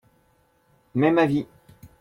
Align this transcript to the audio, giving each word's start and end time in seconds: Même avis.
Même 0.95 1.19
avis. 1.19 1.45